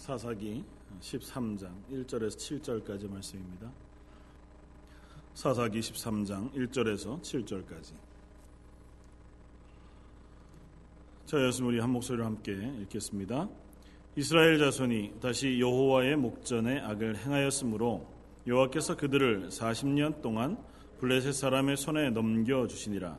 [0.00, 0.64] 사사기
[1.02, 3.70] 13장 1절에서 7절까지 말씀입니다.
[5.34, 7.92] 사사기 13장 1절에서 7절까지.
[11.26, 13.46] 자, 여러분 우리 한 목소리로 함께 읽겠습니다.
[14.16, 18.06] 이스라엘 자손이 다시 여호와의 목전에 악을 행하였으므로
[18.46, 20.56] 여호와께서 그들을 40년 동안
[20.98, 23.18] 블레셋 사람의 손에 넘겨 주시니라.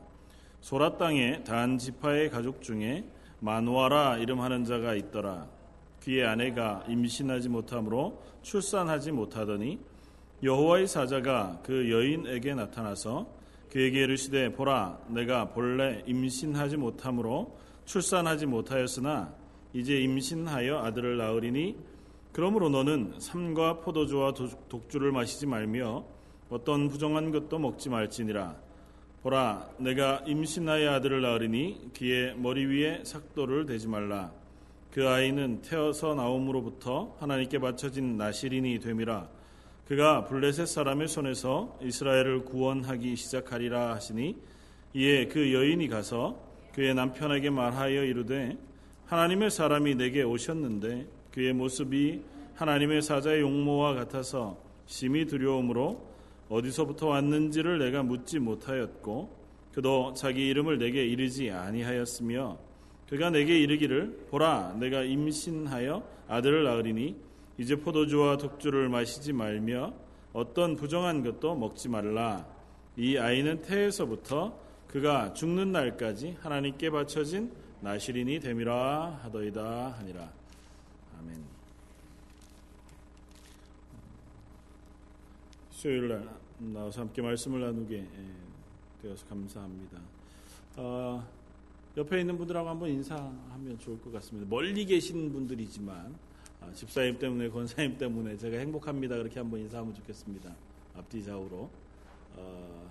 [0.60, 3.08] 소라 땅에 단 지파의 가족 중에
[3.38, 5.61] 마누아라 이름하는 자가 있더라.
[6.02, 9.78] 그의 아내가 임신하지 못하므로 출산하지 못하더니
[10.42, 13.26] 여호와의 사자가 그 여인에게 나타나서
[13.70, 19.32] 그에게 이르시되 보라 내가 본래 임신하지 못하므로 출산하지 못하였으나
[19.72, 21.76] 이제 임신하여 아들을 낳으리니
[22.32, 24.34] 그러므로 너는 삼과 포도주와
[24.68, 26.04] 독주를 마시지 말며
[26.50, 28.56] 어떤 부정한 것도 먹지 말지니라.
[29.22, 34.32] 보라 내가 임신하여 아들을 낳으리니 그의 머리 위에 삭도를 대지 말라
[34.92, 39.26] 그 아이는 태어서 나옴으로부터 하나님께 바쳐진 나시린이 됨이라.
[39.86, 44.36] 그가 블레셋 사람의 손에서 이스라엘을 구원하기 시작하리라 하시니
[44.92, 46.38] 이에 그 여인이 가서
[46.74, 48.58] 그의 남편에게 말하여 이르되
[49.06, 52.20] 하나님의 사람이 내게 오셨는데 그의 모습이
[52.54, 56.06] 하나님의 사자의 용모와 같아서 심히 두려움으로
[56.50, 62.71] 어디서부터 왔는지를 내가 묻지 못하였고 그도 자기 이름을 내게 이르지 아니하였으며
[63.12, 67.14] 그가 내게 이르기를 보라 내가 임신하여 아들을 낳으리니
[67.58, 69.92] 이제 포도주와 독주를 마시지 말며
[70.32, 72.46] 어떤 부정한 것도 먹지 말라.
[72.96, 80.32] 이 아이는 태에서부터 그가 죽는 날까지 하나님께 바쳐진 나시린이 됨이라 하더이다 하니라.
[81.18, 81.44] 아멘.
[85.70, 88.06] 수요일 날 나와서 함께 말씀을 나누게
[89.02, 89.98] 되어서 감사합니다.
[90.76, 91.41] 어,
[91.96, 94.48] 옆에 있는 분들하고 한번 인사하면 좋을 것 같습니다.
[94.48, 96.14] 멀리 계신 분들이지만
[96.60, 99.16] 아, 집사님 때문에 권사님 때문에 제가 행복합니다.
[99.16, 100.54] 그렇게 한번 인사하면 좋겠습니다.
[100.96, 101.70] 앞뒤 좌우로 어,
[102.36, 102.90] 어,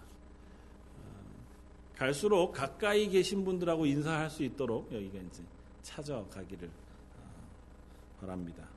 [1.96, 5.44] 갈수록 가까이 계신 분들하고 인사할 수 있도록 여기가 이제
[5.82, 8.68] 찾아가기를 어, 바랍니다.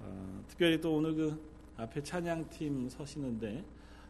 [0.00, 1.40] 어, 특별히 또 오늘 그
[1.76, 3.64] 앞에 찬양팀 서시는데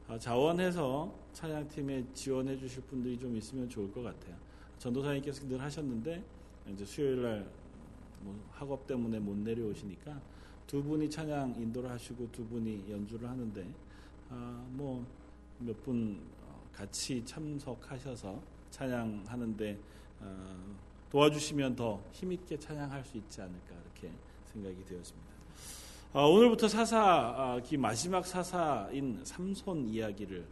[0.09, 4.46] 어, 자원해서 찬양팀에 지원해 주실 분들이 좀 있으면 좋을 것 같아요.
[4.79, 6.23] 전도사님께서 늘 하셨는데
[6.73, 7.67] 이제 수요일 날
[8.27, 10.21] 뭐 학업 때문에 못 내려오시니까
[10.67, 13.65] 두 분이 찬양 인도를 하시고 두 분이 연주를 하는데
[14.31, 19.79] 아, 뭐몇 분 어, 같이 참석하셔서 찬양하는데
[20.21, 20.77] 어,
[21.11, 24.13] 도와주시면 더 힘있게 찬양할 수 있지 않을까 이렇게
[24.47, 25.27] 생각이 되었습니다.
[26.13, 30.45] 아, 오늘부터 사사기 마지막 사사인 삼손 이야기를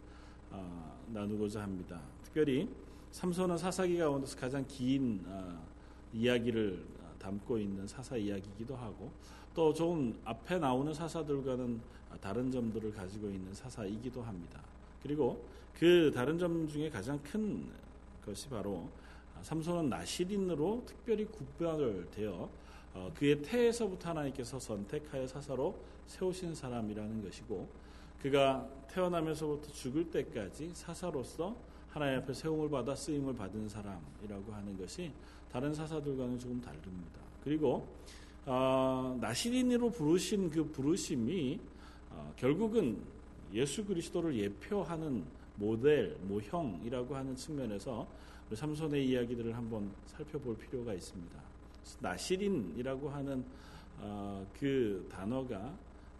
[0.51, 1.99] 아, 나누고자 합니다.
[2.23, 2.69] 특별히
[3.15, 5.57] 삼손은 사사기 가운데서 가장 긴 아,
[6.11, 6.83] 이야기를
[7.17, 9.09] 담고 있는 사사 이야기이기도 하고
[9.53, 11.79] 또 조금 앞에 나오는 사사들과는
[12.19, 14.59] 다른 점들을 가지고 있는 사사이기도 합니다.
[15.01, 15.41] 그리고
[15.79, 17.65] 그 다른 점 중에 가장 큰
[18.25, 18.89] 것이 바로
[19.43, 22.49] 삼손은 나시린으로 특별히 구별을 되어
[22.93, 25.73] 어, 그의 태에서부터 하나님께서 선택하여 사사로
[26.07, 27.65] 세우신 사람이라는 것이고
[28.21, 31.55] 그가 태어나면서부터 죽을 때까지 사사로서
[31.95, 35.13] 하나님 앞에 세움을 받아 쓰임을 받은 사람이라고 하는 것이
[35.49, 37.21] 다른 사사들과는 조금 다릅니다.
[37.41, 37.87] 그리고
[38.45, 41.57] 어, 나시린으로 부르신 그 부르심이
[42.11, 42.97] 어, 결국은
[43.53, 45.23] 예수 그리스도를 예표하는
[45.55, 48.05] 모델, 모형이라고 하는 측면에서
[48.53, 51.39] 삼손의 이야기들을 한번 살펴볼 필요가 있습니다.
[52.01, 53.45] 나시린이라고 하는
[54.01, 55.73] 어, 그 단어가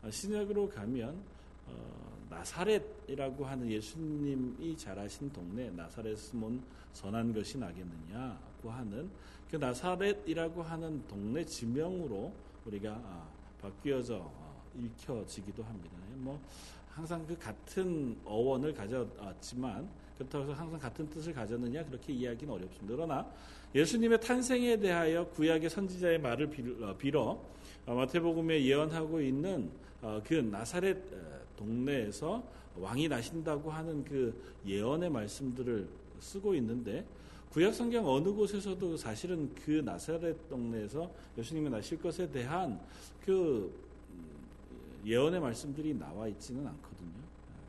[0.10, 1.18] 신약으로 가면
[1.68, 6.62] 어, 나사렛이라고 하는 예수님이 자라신 동네 나사렛은 뭔
[6.94, 9.10] 선한 것이 나겠느냐고 하는
[9.50, 12.34] 그 나사렛이라고 하는 동네 지명으로
[12.66, 13.28] 우리가 아,
[13.62, 15.96] 바뀌어져 어, 읽혀지기도 합니다.
[16.16, 16.40] 뭐
[16.90, 19.88] 항상 그 같은 어원을 가졌지만
[20.18, 22.96] 그렇다고 해서 항상 같은 뜻을 가졌느냐 그렇게 이야기는 어렵습니다.
[22.96, 23.32] 그러나
[23.74, 26.50] 예수님의 탄생에 대하여 구약의 선지자의 말을
[26.98, 27.40] 빌어
[27.86, 29.70] 어, 마태복음에 예언하고 있는
[30.24, 30.98] 그 나사렛
[31.58, 32.44] 동네에서
[32.78, 34.34] 왕이 나신다고 하는 그
[34.66, 35.88] 예언의 말씀들을
[36.20, 37.06] 쓰고 있는데
[37.52, 42.80] 구약 성경 어느 곳에서도 사실은 그 나사렛 동네에서 예수님이 나실 것에 대한
[43.24, 43.74] 그
[45.06, 47.14] 예언의 말씀들이 나와 있지는 않거든요.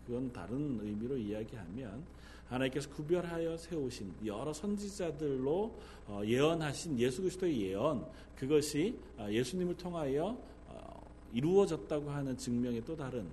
[0.06, 2.03] 그건 다른 의미로 이야기하면
[2.49, 8.06] 하나님께서 구별하여 세우신 여러 선지자들로 어, 예언하신 예수 그리스도의 예언
[8.37, 10.37] 그것이 어, 예수님을 통하여
[10.69, 13.27] 어, 이루어졌다고 하는 증명의 또 다른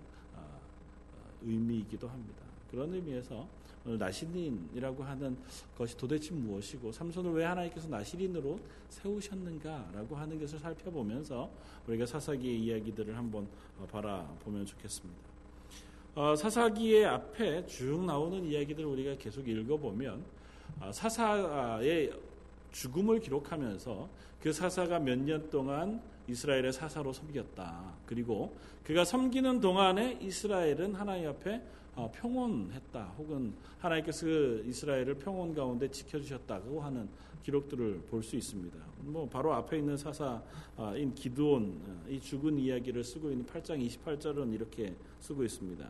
[1.46, 2.44] 의미이기도 합니다.
[2.70, 3.48] 그런 의미에서
[3.86, 5.38] 나시린이라고 하는
[5.78, 8.58] 것이 도대체 무엇이고 삼손을 왜 하나님께서 나시린으로
[8.90, 11.50] 세우셨는가라고 하는 것을 살펴보면서
[11.88, 13.48] 우리가 사사기의 이야기들을 한번
[13.80, 15.20] 어, 바라보면 좋겠습니다.
[16.16, 20.24] 어, 사사기의 앞에 쭉 나오는 이야기들 우리가 계속 읽어보면
[20.80, 22.14] 어, 사사의
[22.72, 24.10] 죽음을 기록하면서
[24.42, 27.96] 그 사사가 몇 년 동안 이스라엘의 사사로 섬겼다.
[28.06, 31.62] 그리고 그가 섬기는 동안에 이스라엘은 하나님 앞에
[31.96, 33.14] 어, 평온했다.
[33.18, 37.08] 혹은 하나님께서 그 이스라엘을 평온 가운데 지켜주셨다고 하는
[37.44, 38.78] 기록들을 볼 수 있습니다.
[39.02, 44.96] 뭐 바로 앞에 있는 사사인 기드온 어, 이 죽은 이야기를 쓰고 있는 8장 28절은 이렇게
[45.20, 45.90] 쓰고 있습니다.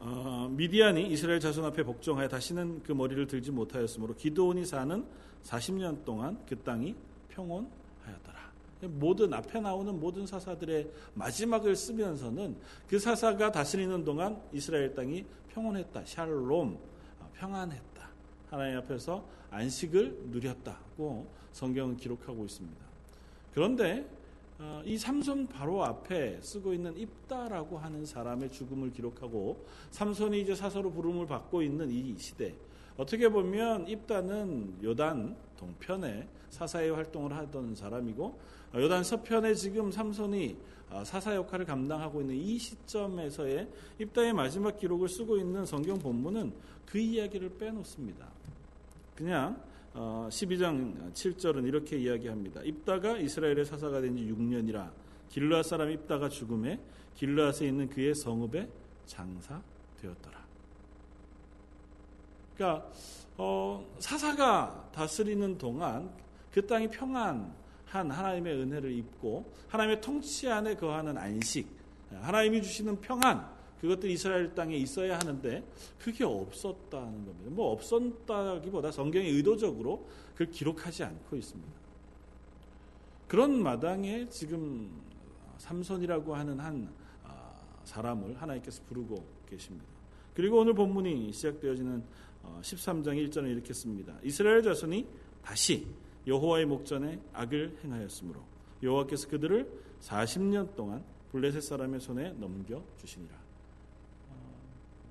[0.00, 5.04] 어, 미디안이 이스라엘 자손 앞에 복종하여 다시는 그 머리를 들지 못하였으므로 기드온이 사는
[5.44, 6.94] 40년 동안 그 땅이
[7.28, 8.31] 평온하였더라.
[8.88, 12.56] 모든 앞에 나오는 모든 사사들의 마지막을 쓰면서는
[12.88, 16.04] 그 사사가 다스리는 동안 이스라엘 땅이 평온했다.
[16.04, 16.78] 샬롬
[17.20, 18.08] 아, 평안했다.
[18.50, 22.84] 하나님 앞에서 안식을 누렸다고 성경은 기록하고 있습니다.
[23.54, 24.06] 그런데
[24.58, 30.92] 어, 이 삼손 바로 앞에 쓰고 있는 입다라고 하는 사람의 죽음을 기록하고 삼손이 이제 사서로
[30.92, 32.54] 부름을 받고 있는 이 시대
[32.96, 38.38] 어떻게 보면 입다는 요단 동편에 사사의 활동을 하던 사람이고
[38.74, 40.56] 요단 서편에 지금 삼손이
[40.90, 43.66] 아, 사사 역할을 감당하고 있는 이 시점에서의
[43.98, 46.52] 입다의 마지막 기록을 쓰고 있는 성경 본문은
[46.84, 48.28] 그 이야기를 빼놓습니다.
[49.14, 49.62] 그냥
[49.94, 52.62] 12장 어, 7절은 이렇게 이야기합니다.
[52.62, 54.90] 입다가 이스라엘의 사사가 된 지 6년이라
[55.30, 56.78] 길르앗 사람 입다가 죽음에
[57.14, 58.68] 길르앗에 있는 그의 성읍에
[59.06, 60.42] 장사되었더라.
[62.54, 62.90] 그러니까
[63.38, 66.10] 어, 사사가 다스리는 동안
[66.52, 67.54] 그 땅이 평안
[67.92, 71.68] 한 하나님의 은혜를 입고 하나님의 통치 안에 거하는 안식,
[72.10, 73.46] 하나님이 주시는 평안,
[73.82, 75.62] 그것들이 이스라엘 땅에 있어야 하는데
[75.98, 77.50] 그게 없었다는 겁니다.
[77.50, 81.70] 뭐 없었다기보다 성경이 의도적으로 그걸 기록하지 않고 있습니다.
[83.28, 85.02] 그런 마당에 지금
[85.58, 86.90] 삼손이라고 하는 한
[87.24, 87.52] 아,
[87.84, 89.84] 사람을 하나님께서 부르고 계십니다.
[90.32, 92.02] 그리고 오늘 본문이 시작되어지는
[92.62, 94.16] 13장 어, 1절은 이렇게 씁니다.
[94.22, 95.06] 이스라엘 자손이
[95.42, 95.86] 다시
[96.26, 98.40] 여호와의 목전에 악을 행하였으므로
[98.82, 99.68] 여호와께서 그들을
[100.00, 103.34] 40년 동안 블레셋 사람의 손에 넘겨 주시니라.
[104.30, 104.34] 어,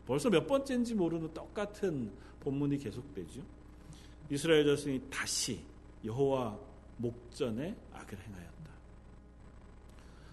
[0.05, 2.11] 벌써 몇 번째인지 모르는 똑같은
[2.41, 3.41] 본문이 계속되죠.
[4.29, 5.61] 이스라엘 자손이 다시
[6.05, 6.57] 여호와
[6.97, 8.51] 목전에 악을 행하였다.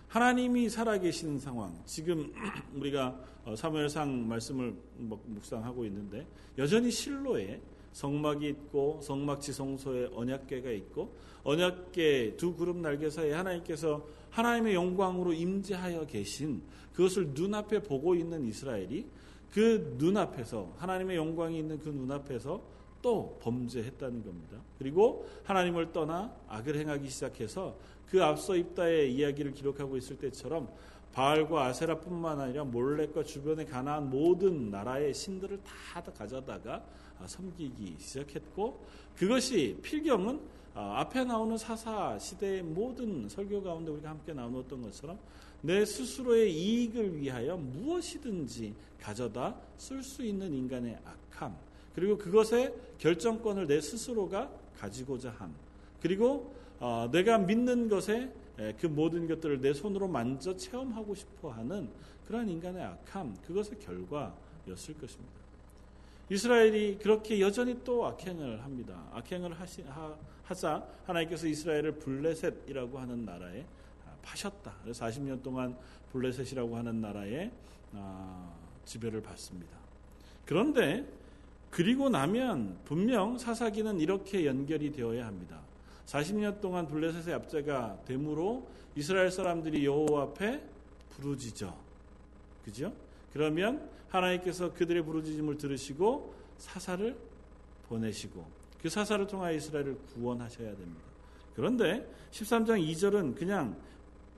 [0.08, 2.32] 하나님이 살아계신 상황, 지금
[2.74, 6.26] 우리가 어, 사무엘상 말씀을 묵상하고 있는데
[6.58, 7.60] 여전히 실로에
[7.98, 16.06] 성막이 있고 성막 지성소에 언약궤가 있고 언약궤 두 그룹 날개 사이에 하나님께서 하나님의 영광으로 임재하여
[16.06, 16.62] 계신
[16.92, 19.04] 그것을 눈앞에 보고 있는 이스라엘이
[19.50, 22.62] 그 눈앞에서 하나님의 영광이 있는 그 눈앞에서
[23.02, 24.58] 또 범죄했다는 겁니다.
[24.78, 30.68] 그리고 하나님을 떠나 악을 행하기 시작해서 그 앞서 입다의 이야기를 기록하고 있을 때처럼
[31.18, 36.80] 바알과 아세라뿐만 아니라 몰렉과 주변에 가나안 모든 나라의 신들을 다 가져다가
[37.18, 38.86] 아, 섬기기 시작했고
[39.16, 40.40] 그것이 필경은
[40.74, 45.18] 아, 앞에 나오는 사사 시대의 모든 설교 가운데 우리가 함께 나누었던 것처럼
[45.60, 51.00] 내 스스로의 이익을 위하여 무엇이든지 가져다 쓸 수 있는 인간의
[51.32, 51.56] 악함
[51.96, 54.48] 그리고 그것의 결정권을 내 스스로가
[54.78, 55.52] 가지고자 함
[56.00, 58.30] 그리고 어, 내가 믿는 것에
[58.80, 61.88] 그 모든 것들을 내 손으로 만져 체험하고 싶어 하는
[62.26, 65.38] 그러한 인간의 악함 그것의 결과였을 것입니다.
[66.30, 69.08] 이스라엘이 그렇게 여전히 또 악행을 합니다.
[69.12, 73.64] 악행을 하시, 하, 자 하나님께서 이스라엘을 블레셋이라고 하는 나라에
[74.22, 74.74] 파셨다.
[74.82, 75.76] 그래서 40년 동안
[76.12, 77.50] 블레셋이라고 하는 나라에
[77.94, 78.52] 아,
[78.84, 79.78] 지배를 받습니다.
[80.44, 81.06] 그런데
[81.70, 85.60] 그리고 나면 분명 사사기는 이렇게 연결이 되어야 합니다.
[86.08, 90.62] 40년 동안 블레셋의 압제가 되므로 이스라엘 사람들이 여호와 앞에
[91.10, 91.76] 부르짖어.
[92.64, 92.92] 그죠?
[93.32, 97.14] 그러면 하나님께서 그들의 부르짖음을 들으시고 사사를
[97.88, 98.44] 보내시고
[98.80, 101.02] 그 사사를 통하여 이스라엘을 구원하셔야 됩니다.
[101.54, 103.76] 그런데 13장 2절은 그냥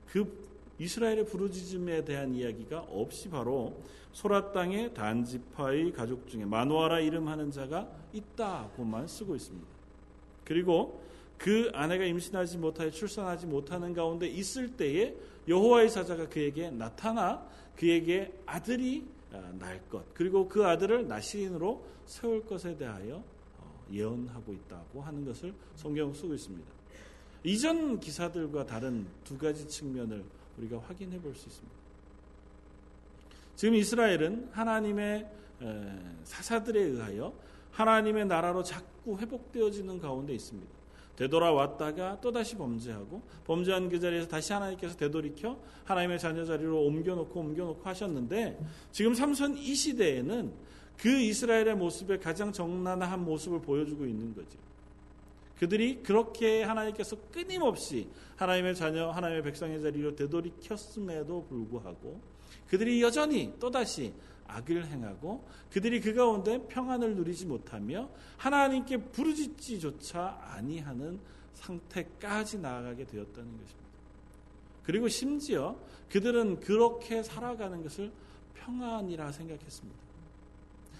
[0.07, 7.87] 그 이스라엘의 부르짖음에 대한 이야기가 없이 바로 소라 땅의 단지파의 가족 중에 마노아라 이름하는 자가
[8.11, 9.67] 있다고만 쓰고 있습니다.
[10.43, 11.01] 그리고
[11.41, 15.15] 그 아내가 임신하지 못하여 출산하지 못하는 가운데 있을 때에
[15.47, 17.43] 여호와의 사자가 그에게 나타나
[17.75, 23.23] 그에게 아들이 어, 날 것, 그리고 그 아들을 나시인으로 세울 것에 대하여
[23.57, 26.71] 어, 예언하고 있다고 하는 것을 성경 쓰고 있습니다.
[27.43, 30.23] 이전 기사들과 다른 두 가지 측면을
[30.59, 31.75] 우리가 확인해 볼 수 있습니다.
[33.55, 35.27] 지금 이스라엘은 하나님의
[36.23, 37.33] 사사들에 의하여
[37.71, 40.80] 하나님의 나라로 자꾸 회복되어지는 가운데 있습니다.
[41.21, 48.59] 되돌아왔다가 또다시 범죄하고 범죄한 그 자리에서 다시 하나님께서 되돌이켜 하나님의 자녀 자리로 옮겨놓고 옮겨놓고 하셨는데
[48.91, 50.51] 지금 삼선 이 시대에는
[50.97, 54.57] 그 이스라엘의 모습의 가장 정난한 모습을 보여주고 있는 거죠.
[55.59, 62.19] 그들이 그렇게 하나님께서 끊임없이 하나님의 자녀, 하나님의 백성의 자리로 되돌이켰음에도 불구하고
[62.67, 64.11] 그들이 여전히 또다시
[64.51, 71.19] 악을 행하고 그들이 그 가운데 평안을 누리지 못하며 하나님께 부르짖지조차 아니하는
[71.53, 73.81] 상태까지 나아가게 되었다는 것입니다.
[74.83, 75.77] 그리고 심지어
[76.09, 78.11] 그들은 그렇게 살아가는 것을
[78.55, 79.99] 평안이라 생각했습니다.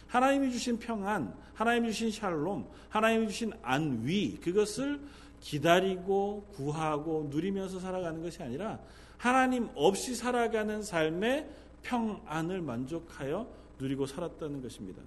[0.07, 4.99] 하나님이 주신 평안, 하나님이 주신 샬롬, 하나님이 주신 안위, 그것을
[5.39, 8.79] 기다리고 구하고 누리면서 살아가는 것이 아니라
[9.17, 11.47] 하나님 없이 살아가는 삶의
[11.83, 13.47] 평안을 만족하여
[13.79, 15.01] 누리고 살았다는 것입니다.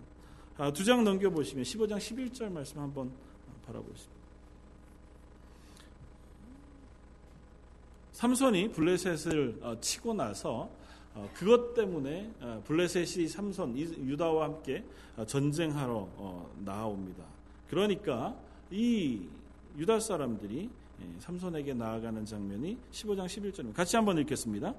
[0.57, 3.11] 아, 두장 넘겨보시면 15장 11절 말씀 한번
[3.67, 4.15] 바라보십니다.
[8.13, 10.71] 삼손이 블레셋을 어, 치고 나서
[11.15, 14.85] 어, 그것 때문에 어, 블레셋이 삼손 유다와 함께
[15.27, 16.09] 전쟁하러
[16.65, 17.25] 나옵니다.
[17.69, 18.37] 그러니까
[18.71, 19.29] 이
[19.77, 23.75] 유다 사람들이 예, 삼손에게 나아가는 장면이 15장 11절입니다.
[23.75, 24.75] 같이 한번 읽겠습니다.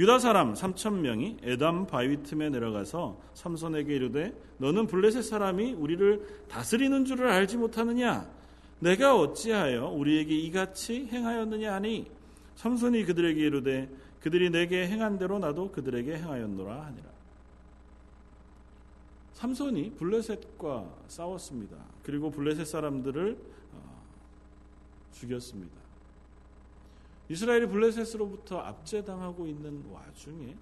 [0.00, 7.04] 유다 사람 3천 명이 에담 바위 틈에 내려가서 삼손에게 이르되 너는 블레셋 사람이 우리를 다스리는
[7.04, 8.26] 줄을 알지 못하느냐
[8.78, 12.10] 내가 어찌하여 우리에게 이같이 행하였느냐 하니
[12.56, 13.90] 삼손이 그들에게 이르되
[14.22, 17.10] 그들이 내게 행한 대로 나도 그들에게 행하였노라 하니라
[19.34, 21.76] 삼손이 블레셋과 싸웠습니다.
[22.02, 23.36] 그리고 블레셋 사람들을
[23.74, 24.02] 어,
[25.12, 25.79] 죽였습니다.
[27.30, 30.56] 이스라엘이 블레셋으로부터 압제당하고 있는 와중에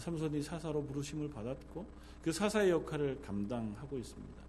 [0.00, 1.86] 삼손이 사사로 부르심을 받았고
[2.22, 4.42] 그 사사의 역할을 감당하고 있습니다.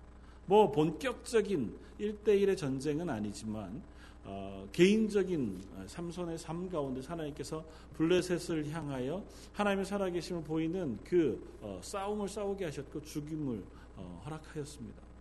[0.48, 3.84] 뭐 본격적인 1대1의 전쟁은 아니지만
[4.26, 7.64] 어, 개인적인 삼손의 삶 가운데 하나님께서
[7.98, 13.64] 블레셋을 향하여 하나님의 살아계심을 보이는 그 어, 싸움을 싸우게 하셨고 죽임을
[13.98, 15.13] 어, 허락하였습니다.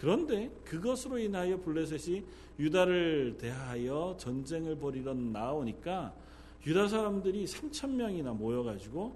[0.00, 2.24] 그런데 그것으로 인하여 블레셋이
[2.58, 6.14] 유다를 대하여 전쟁을 벌이러 나오니까
[6.66, 9.14] 유다 사람들이 3천 명이나 모여가지고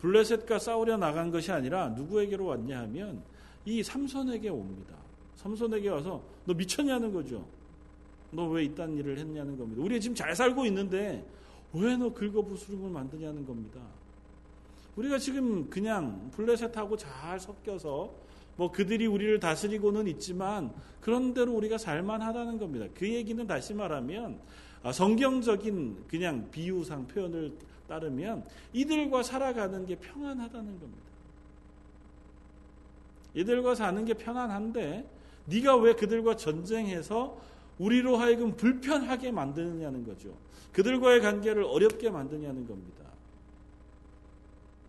[0.00, 3.22] 블레셋과 싸우려 나간 것이 아니라 누구에게로 왔냐 하면
[3.64, 4.96] 이 삼손에게 옵니다.
[5.36, 7.46] 삼손에게 와서 너 미쳤냐는 거죠.
[8.32, 9.80] 너 왜 이딴 일을 했냐는 겁니다.
[9.80, 11.24] 우리 지금 잘 살고 있는데
[11.72, 13.80] 왜 너 긁어부스름을 만드냐는 겁니다.
[14.96, 18.12] 우리가 지금 그냥 블레셋하고 잘 섞여서
[18.56, 22.86] 뭐 그들이 우리를 다스리고는 있지만 그런대로 우리가 살만하다는 겁니다.
[22.94, 24.38] 그 얘기는 다시 말하면
[24.82, 27.52] 아, 성경적인 그냥 비유상 표현을
[27.88, 31.04] 따르면 이들과 살아가는 게 평안하다는 겁니다.
[33.34, 35.04] 이들과 사는 게 편안한데
[35.46, 37.38] 네가 왜 그들과 전쟁해서
[37.78, 40.34] 우리로 하여금 불편하게 만드느냐는 거죠.
[40.72, 43.04] 그들과의 관계를 어렵게 만드냐는 겁니다.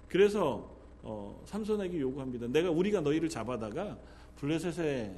[0.07, 0.74] 그래서
[1.05, 2.47] 어, 삼손에게 요구합니다.
[2.47, 3.95] 내가 우리가 너희를 잡아다가
[4.37, 5.13] 블레셋에게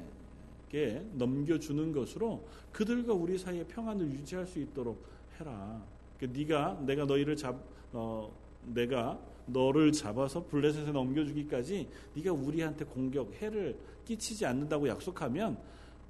[1.14, 5.02] 넘겨주는 것으로 그들과 우리 사이에 평안을 유지할 수 있도록
[5.40, 5.82] 해라.
[6.20, 7.56] 그 네가 내가 너희를 잡
[7.92, 8.30] 어,
[8.66, 15.56] 내가 너를 잡아서 블레셋에 넘겨주기까지 네가 우리한테 공격 해를 끼치지 않는다고 약속하면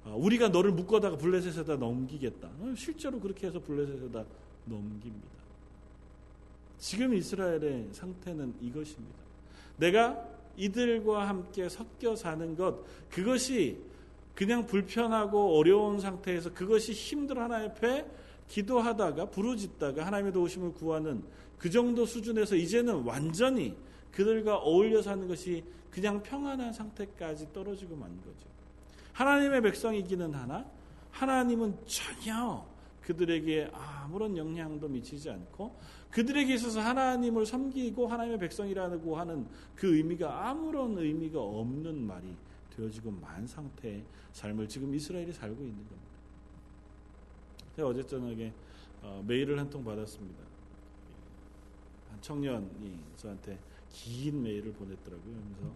[0.03, 2.49] 어, 우리가 너를 묶어다가 블레셋에다 넘기겠다.
[2.59, 4.25] 어, 실제로 그렇게 해서 블레셋에다
[4.65, 5.39] 넘깁니다.
[6.77, 9.28] 지금 이스라엘의 상태는 이것입니다.
[9.79, 10.25] 내가
[10.57, 13.77] 이들과 함께 섞여 사는 것, 그것이
[14.35, 18.05] 그냥 불편하고 어려운 상태에서 그것이 힘들어 하나님 앞에
[18.47, 21.23] 기도하다가 부르짖다가 하나님의 도우심을 구하는
[21.57, 23.75] 그 정도 수준에서 이제는 완전히
[24.11, 28.47] 그들과 어울려 사는 것이 그냥 평안한 상태까지 떨어지고 만 거죠.
[29.13, 30.65] 하나님의 백성이기는 하나
[31.11, 32.65] 하나님은 전혀
[33.09, 35.75] 그들에게 아무런 영향도 미치지 않고
[36.11, 42.35] 그들에게 있어서 하나님을 섬기고 하나님의 백성이라고 하는 그 의미가 아무런 의미가 없는 말이
[42.75, 45.97] 되어지고 만 상태의 삶을 지금 이스라엘이 살고 있는 겁니다.
[47.75, 48.53] 제가 어제 저녁에
[49.01, 50.43] 어, 메일을 한 통 받았습니다.
[52.11, 53.57] 한 청년이 저한테
[53.89, 55.33] 긴 메일을 보냈더라고요.
[55.57, 55.73] 그래서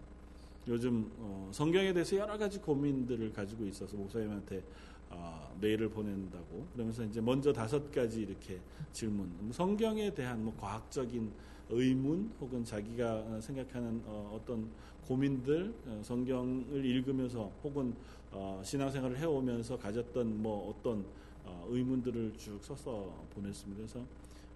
[0.68, 4.62] 요즘 어, 성경에 대해서 여러 가지 고민들을 가지고 있어서 목사님한테
[5.10, 8.60] 어, 메일을 보낸다고 그러면서 이제 먼저 다섯 가지 이렇게
[8.92, 11.30] 질문 뭐 성경에 대한 뭐 과학적인
[11.70, 14.68] 의문 혹은 자기가 생각하는 어, 떤
[15.06, 17.94] 고민들 어, 성경을 읽으면서 혹은
[18.32, 21.04] 어, 신앙생활을 해오면서 가졌던 뭐 어떤
[21.44, 23.76] 어, 의문들을 쭉 써서 보냈습니다.
[23.76, 24.06] 그래서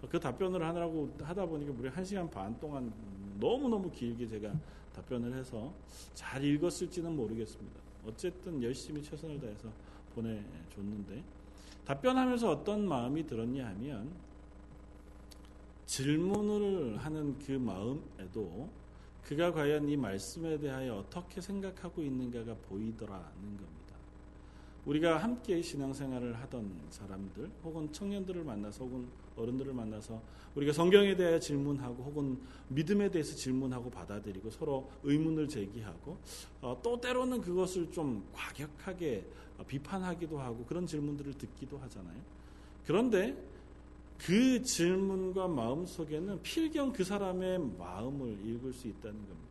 [0.09, 2.93] 그 답변을 하느라고 하다 보니까 무려 한 시간 반 동안
[3.38, 4.52] 너무 너무 길게 제가
[4.95, 5.73] 답변을 해서
[6.14, 7.81] 잘 읽었을지는 모르겠습니다.
[8.07, 9.69] 어쨌든 열심히 최선을 다해서
[10.15, 11.23] 보내줬는데
[11.85, 14.11] 답변하면서 어떤 마음이 들었냐 하면
[15.87, 18.69] 질문을 하는 그 마음에도
[19.23, 23.79] 그가 과연 이 말씀에 대하여 어떻게 생각하고 있는가가 보이더라는 겁니다.
[24.85, 30.21] 우리가 함께 신앙생활을 하던 사람들 혹은 청년들을 만나서 혹은 어른들을 만나서
[30.55, 32.38] 우리가 성경에 대해 질문하고 혹은
[32.69, 36.19] 믿음에 대해서 질문하고 받아들이고 서로 의문을 제기하고
[36.62, 39.25] 어, 또 때로는 그것을 좀 과격하게
[39.67, 42.17] 비판하기도 하고 그런 질문들을 듣기도 하잖아요.
[42.87, 43.37] 그런데
[44.19, 49.49] 그 질문과 마음 속에는 필경 그 사람의 마음을 읽을 수 있다는 겁니다.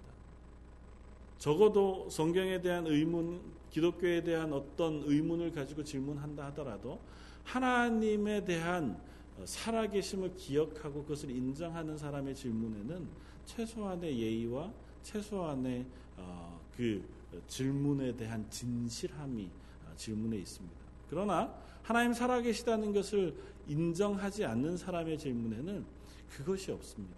[1.38, 7.00] 적어도 성경에 대한 의문, 기독교에 대한 어떤 의문을 가지고 질문한다 하더라도
[7.44, 9.00] 하나님에 대한
[9.46, 13.08] 살아계심을 기억하고 그것을 인정하는 사람의 질문에는
[13.46, 14.74] 최소한의 예의와
[15.04, 15.86] 최소한의
[16.18, 17.02] 어, 그
[17.48, 19.67] 질문에 대한 진실함이 어,
[19.98, 20.76] 질문에 있습니다.
[21.10, 23.36] 그러나 하나님 살아계시다는 것을
[23.68, 25.86] 인정하지 않는 사람의 질문에는
[26.30, 27.16] 그것이 없습니다.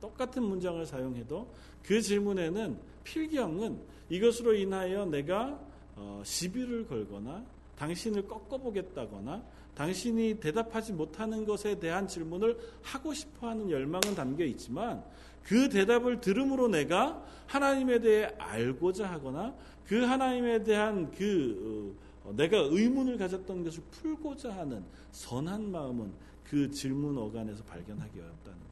[0.00, 5.58] 똑같은 문장을 사용해도 그 질문에는 필경은 이것으로 인하여 내가
[5.96, 7.44] 어, 시비를 걸거나
[7.76, 9.42] 당신을 꺾어보겠다거나
[9.74, 15.02] 당신이 대답하지 못하는 것에 대한 질문을 하고 싶어 하는 열망은 담겨 있지만
[15.42, 19.52] 그 대답을 들음으로 내가 하나님에 대해 알고자 하거나
[19.84, 26.12] 그 하나님에 대한 그 어, 내가 의문을 가졌던 것을 풀고자 하는 선한 마음은
[26.44, 28.70] 그 질문 어간에서 발견하기 어렵다는 거죠.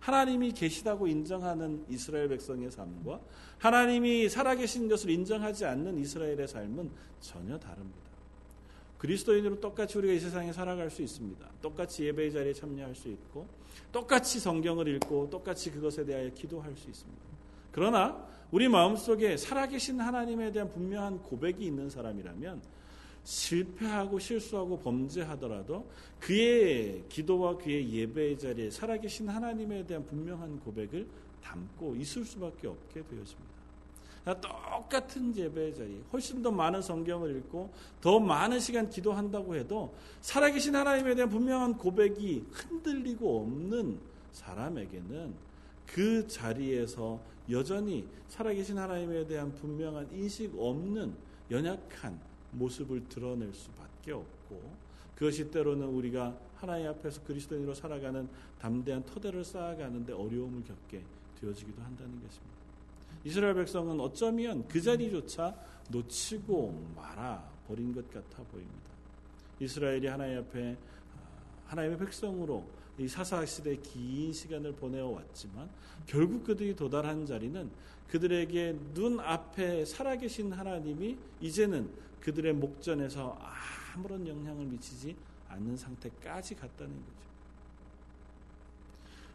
[0.00, 3.20] 하나님이 계시다고 인정하는 이스라엘 백성의 삶과
[3.58, 6.90] 하나님이 살아계신 것을 인정하지 않는 이스라엘의 삶은
[7.20, 8.03] 전혀 다릅니다.
[9.04, 11.46] 그리스도인으로 똑같이 우리가 이 세상에 살아갈 수 있습니다.
[11.60, 13.46] 똑같이 예배의 자리에 참여할 수 있고,
[13.92, 17.22] 똑같이 성경을 읽고, 똑같이 그것에 대하여 기도할 수 있습니다.
[17.70, 22.62] 그러나 우리 마음속에 살아계신 하나님에 대한 분명한 고백이 있는 사람이라면
[23.24, 25.86] 실패하고 실수하고 범죄하더라도
[26.18, 31.06] 그의 기도와 그의 예배의 자리에 살아계신 하나님에 대한 분명한 고백을
[31.42, 33.53] 담고 있을 수밖에 없게 되어집니다.
[34.24, 41.14] 똑같은 예배의 자리, 훨씬 더 많은 성경을 읽고 더 많은 시간 기도한다고 해도 살아계신 하나님에
[41.14, 43.98] 대한 분명한 고백이 흔들리고 없는
[44.32, 45.34] 사람에게는
[45.86, 51.14] 그 자리에서 여전히 살아계신 하나님에 대한 분명한 인식 없는
[51.50, 52.18] 연약한
[52.52, 54.84] 모습을 드러낼 수밖에 없고
[55.14, 61.02] 그것이 때로는 우리가 하나님 앞에서 그리스도인으로 살아가는 담대한 토대를 쌓아가는데 어려움을 겪게
[61.40, 62.54] 되어지기도 한다는 것입니다.
[63.22, 65.54] 이스라엘 백성은 어쩌면 그 자리조차
[65.90, 68.90] 놓치고 말아 버린 것 같아 보입니다.
[69.60, 72.64] 이스라엘이 하나님 앞에 아, 하나님의 백성으로
[72.98, 75.68] 이 사사 시대 긴 시간을 보내어 왔지만
[76.06, 77.70] 결국 그들이 도달한 자리는
[78.08, 83.38] 그들에게 눈 앞에 살아계신 하나님이 이제는 그들의 목전에서
[83.94, 85.16] 아무런 영향을 미치지
[85.48, 87.24] 않는 상태까지 갔다는 거죠.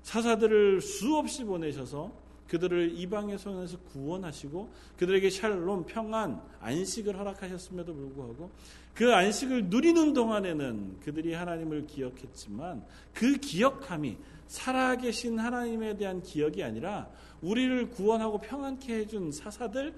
[0.03, 2.11] 사사들을 수없이 보내셔서
[2.49, 8.49] 그들을 이방의 손에서 구원하시고 그들에게 샬롬, 평안, 안식을 허락하셨음에도 불구하고
[8.93, 12.83] 그 안식을 누리는 동안에는 그들이 하나님을 기억했지만
[13.13, 17.09] 그 기억함이 살아계신 하나님에 대한 기억이 아니라
[17.41, 19.93] 우리를 구원하고 평안케 해준 사사들을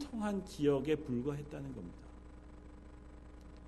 [0.00, 1.98] 통한 기억에 불과했다는 겁니다.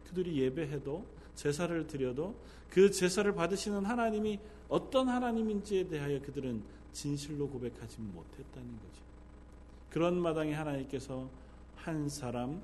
[0.09, 2.35] 그들이 예배해도 제사를 드려도
[2.71, 6.63] 그 제사를 받으시는 하나님이 어떤 하나님인지에 대하여 그들은
[6.95, 9.03] 진실로 고백하지 못했다는 거죠.
[9.91, 11.29] 그런 마당에 하나님께서
[11.77, 12.63] 한 사람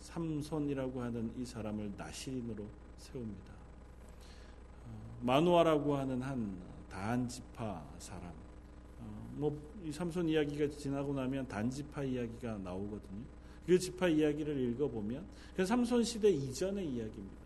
[0.00, 2.64] 삼손이라고 하는 이 사람을 나시인으로
[2.96, 3.52] 세웁니다.
[4.86, 6.56] 어, 마누아라고 하는 한
[6.90, 8.32] 단지파 사람.
[9.00, 13.22] 어, 뭐이 삼손 이야기가 지나고 나면 단지파 이야기가 나오거든요.
[13.66, 15.24] 그 지파 이야기를 읽어보면
[15.56, 17.42] 그 삼손 시대 이전의 이야기입니다.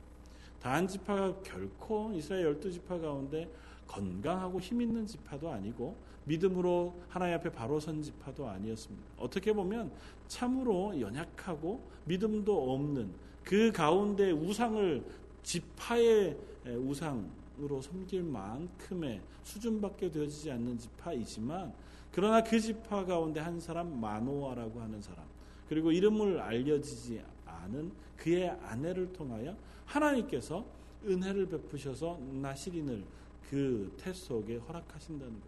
[0.61, 3.51] 단지파가 결코 이스라엘 열두 지파 가운데
[3.87, 9.07] 건강하고 힘 있는 지파도 아니고 믿음으로 하나님 앞에 바로 선 지파도 아니었습니다.
[9.19, 9.93] 어떻게 보면
[10.27, 13.13] 참으로 연약하고 믿음도 없는
[13.45, 15.05] 그 가운데 우상을
[15.43, 21.73] 지파의 우상으로 섬길 만큼의 수준밖에 되어지지 않는 지파이지만
[22.11, 25.25] 그러나 그 지파 가운데 한 사람 마노아라고 하는 사람
[25.69, 30.65] 그리고 이름을 알려지지 않은 그의 아내를 통하여 하나님께서
[31.05, 33.05] 은혜를 베푸셔서 나시린을
[33.51, 35.47] 그 태 속에 허락하신다는 것.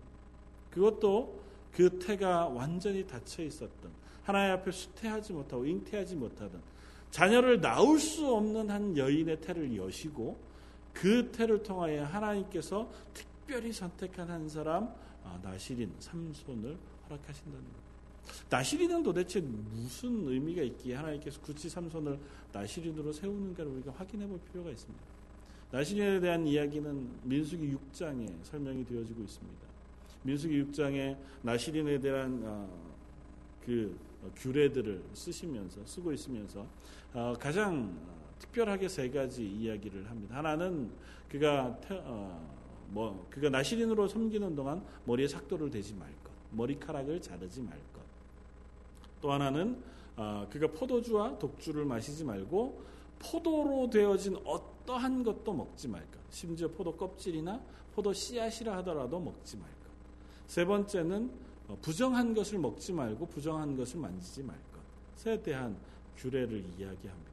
[0.70, 1.40] 그것도
[1.72, 3.90] 그 태가 완전히 닫혀 있었던
[4.22, 6.61] 하나님 앞에 수태하지 못하고 잉태하지 못하던
[7.11, 10.37] 자녀를 낳을 수 없는 한 여인의 태를 여시고
[10.92, 14.92] 그 태를 통하여 하나님께서 특별히 선택한 한 사람
[15.24, 16.76] 아, 나시린 삼손을
[17.08, 17.88] 허락하신다는 것.
[18.50, 22.18] 나시린은 도대체 무슨 의미가 있기에 하나님께서 구치 삼손을
[22.52, 25.17] 나시린으로 세우는가를 우리가 확인해 볼 필요가 있습니다.
[25.70, 29.68] 나시린에 대한 이야기는 민수기 6장에 설명이 되어지고 있습니다.
[30.22, 32.68] 민수기 6장에 나시린에 대한 어,
[33.64, 33.96] 그
[34.37, 36.66] 규례들을 쓰시면서 쓰고 있으면서
[37.12, 37.94] 어, 가장
[38.38, 40.37] 특별하게 세 가지 이야기를 합니다.
[40.37, 40.90] 하나는
[41.31, 42.57] 그가 태, 어,
[42.88, 48.00] 뭐 그가 나시린으로 섬기는 동안 머리에 삭도를 대지 말 것, 머리카락을 자르지 말 것.
[49.20, 49.83] 또 하나는
[50.16, 52.83] 어, 그가 포도주와 독주를 마시지 말고
[53.18, 56.18] 포도로 되어진 어떠한 것도 먹지 말 것.
[56.31, 57.61] 심지어 포도 껍질이나
[57.94, 59.76] 포도 씨앗이라 하더라도 먹지 말 것.
[60.46, 61.31] 세 번째는
[61.68, 64.57] 어, 부정한 것을 먹지 말고 부정한 것을 만지지 말
[65.16, 65.76] 것에 대한
[66.16, 67.28] 규례를 이야기합니다.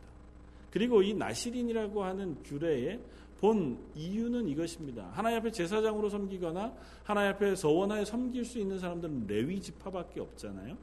[0.69, 2.99] 그리고 이 나시린이라고 하는 규례의
[3.39, 5.09] 본 이유는 이것입니다.
[5.13, 10.75] 하나님 앞에 제사장으로 섬기거나 하나님 앞에 서원하여 섬길 수 있는 사람들은 레위 지파밖에 없잖아요.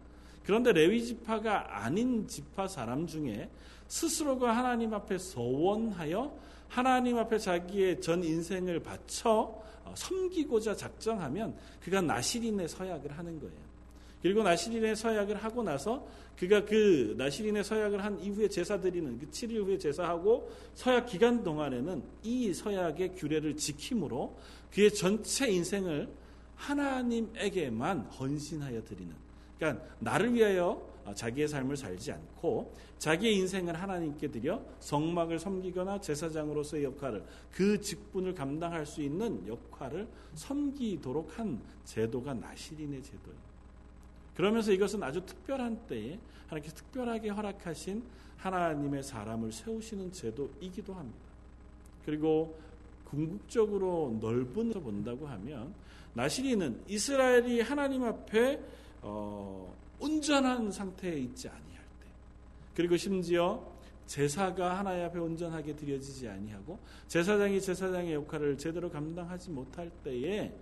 [0.44, 3.50] 그런데 레위 지파가 아닌 지파 사람 중에
[3.92, 6.34] 스스로가 하나님 앞에 서원하여
[6.66, 13.72] 하나님 앞에 자기의 전 인생을 바쳐 어, 섬기고자 작정하면 그가 나시린의 서약을 하는 거예요.
[14.22, 16.06] 그리고 나시린의 서약을 하고 나서
[16.38, 22.02] 그가 그 나시린의 서약을 한 이후에 제사 드리는 그 7일 후에 제사하고 서약 기간 동안에는
[22.22, 24.38] 이 서약의 규례를 지킴으로
[24.72, 26.08] 그의 전체 인생을
[26.54, 29.21] 하나님에게만 헌신하여 드리는
[29.62, 37.24] 그러니까 나를 위하여 자기의 삶을 살지 않고 자기의 인생을 하나님께 드려 성막을 섬기거나 제사장으로서의 역할을
[37.52, 43.38] 그 직분을 감당할 수 있는 역할을 섬기도록 한 제도가 나시린의 제도예요.
[44.34, 48.02] 그러면서 이것은 아주 특별한 때에 하나님께서 특별하게 허락하신
[48.38, 51.20] 하나님의 사람을 세우시는 제도이기도 합니다.
[52.04, 52.58] 그리고
[53.04, 55.72] 궁극적으로 넓은 본다고 하면
[56.14, 58.60] 나시리는 이스라엘이 하나님 앞에
[59.02, 62.06] 어, 온전한 상태에 있지 아니할 때
[62.74, 63.62] 그리고 심지어
[64.06, 70.52] 제사가 하나님 앞에 온전하게 드려지지 아니하고 제사장이 제사장의 역할을 제대로 감당하지 못할 때에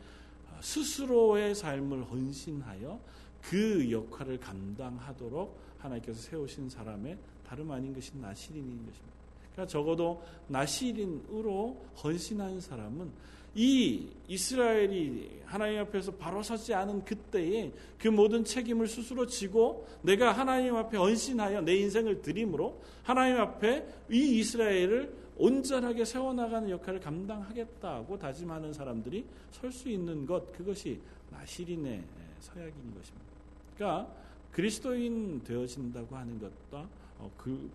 [0.61, 3.00] 스스로의 삶을 헌신하여
[3.42, 9.11] 그 역할을 감당하도록 하나님께서 세우신 사람의 다름 아닌 것이 나시린인 것입니다.
[9.53, 13.11] 그러니까 적어도 나시린으로 헌신한 사람은
[13.55, 20.77] 이 이스라엘이 하나님 앞에서 바로 서지 않은 그때에 그 모든 책임을 스스로 지고 내가 하나님
[20.77, 29.25] 앞에 헌신하여 내 인생을 드림으로 하나님 앞에 이 이스라엘을 온전하게 세워나가는 역할을 감당하겠다고 다짐하는 사람들이
[29.51, 32.05] 설 수 있는 것 그것이 나시린의
[32.41, 33.27] 서약인 것입니다.
[33.75, 34.15] 그러니까
[34.53, 37.71] 그리스도인 되어진다고 하는 것과 어, 그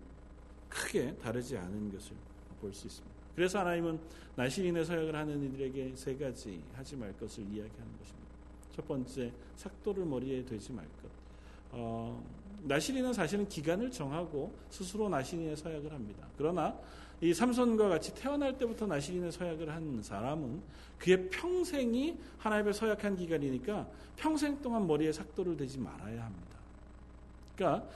[0.68, 2.12] 크게 다르지 않은 것을
[2.60, 3.15] 볼 수 있습니다.
[3.36, 4.00] 그래서 하나님은
[4.34, 8.26] 나시린의 서약을 하는 이들에게 세 가지 하지 말 것을 이야기하는 것입니다.
[8.74, 11.10] 첫 번째, 삭도를 머리에 되지 말 것.
[11.72, 12.22] 어,
[12.62, 16.26] 나시린은 사실은 기간을 정하고 스스로 나시린의 서약을 합니다.
[16.36, 16.76] 그러나
[17.20, 20.60] 이 삼손과 같이 태어날 때부터 나시린의 서약을 한 사람은
[20.98, 26.56] 그의 평생이 하나님의 서약한 기간이니까 평생 동안 머리에 삭도를 대지 말아야 합니다.
[27.54, 27.88] 그러니까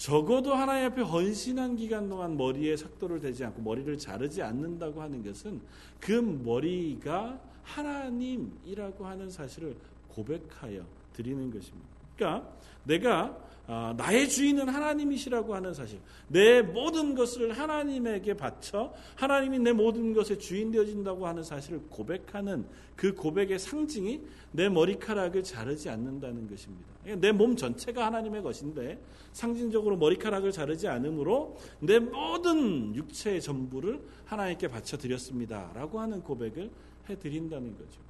[0.00, 5.60] 적어도 하나님 앞에 헌신한 기간 동안 머리에 삭도를 대지 않고 머리를 자르지 않는다고 하는 것은
[6.00, 9.76] 그 머리가 하나님이라고 하는 사실을
[10.08, 11.86] 고백하여 드리는 것입니다.
[12.16, 12.50] 그러니까
[12.84, 13.59] 내가 아,
[13.96, 16.00] 나의 주인은 하나님이시라고 하는 사실.
[16.26, 23.14] 내 모든 것을 하나님에게 바쳐 하나님이 내 모든 것의 주인 되어진다고 하는 사실을 고백하는 그
[23.14, 26.90] 고백의 상징이 내 머리카락을 자르지 않는다는 것입니다.
[27.04, 29.00] 내 몸 전체가 하나님의 것인데
[29.32, 36.70] 상징적으로 머리카락을 자르지 않으므로 내 모든 육체의 전부를 하나님께 바쳐 드렸습니다라고 하는 고백을
[37.08, 38.00] 해 드린다는 거죠.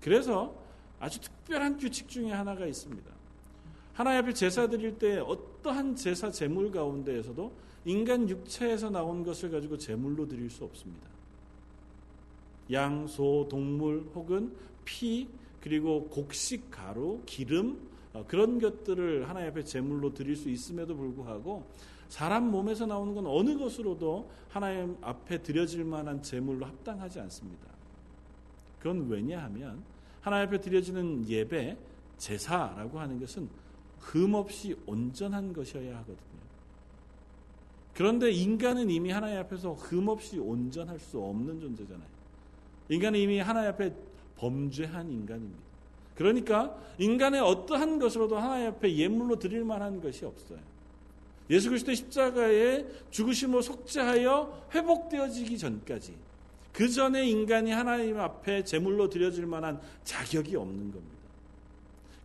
[0.00, 0.54] 그래서
[1.00, 3.23] 아주 특별한 규칙 중에 하나가 있습니다.
[3.94, 7.52] 하나님 앞에 제사 드릴 때 어떠한 제사 제물 가운데에서도
[7.86, 11.08] 인간 육체에서 나온 것을 가지고 제물로 드릴 수 없습니다.
[12.72, 14.52] 양, 소, 동물 혹은
[14.84, 15.28] 피
[15.60, 21.66] 그리고 곡식 가루, 기름 어, 그런 것들을 하나님 앞에 제물로 드릴 수 있음에도 불구하고
[22.08, 27.66] 사람 몸에서 나오는 건 어느 것으로도 하나님 앞에 드려질 만한 제물로 합당하지 않습니다.
[28.78, 29.82] 그건 왜냐하면
[30.20, 31.76] 하나님 앞에 드려지는 예배,
[32.18, 33.48] 제사라고 하는 것은
[34.04, 36.18] 흠없이 온전한 것이어야 하거든요.
[37.94, 42.14] 그런데 인간은 이미 하나님 앞에서 흠없이 온전할 수 없는 존재잖아요.
[42.90, 43.94] 인간은 이미 하나님 앞에
[44.36, 45.62] 범죄한 인간입니다.
[46.14, 50.58] 그러니까 인간의 어떠한 것으로도 하나님 앞에 예물로 드릴 만한 것이 없어요.
[51.50, 56.14] 예수 그리스도의 십자가에 죽으심으로 속죄하여 회복되어지기 전까지
[56.72, 61.23] 그 전에 인간이 하나님 앞에 제물로 드려질 만한 자격이 없는 겁니다.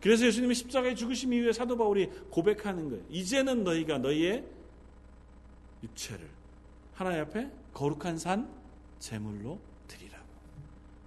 [0.01, 3.03] 그래서 예수님의 십자가에 죽으심 이후에 사도 바울이 고백하는 거예요.
[3.09, 4.45] 이제는 너희가 너희의
[5.83, 6.27] 육체를
[6.93, 8.49] 하나님 앞에 거룩한 산
[8.99, 10.25] 제물로 드리라고.